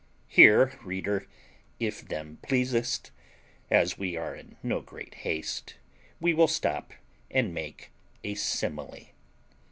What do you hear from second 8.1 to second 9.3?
a simile.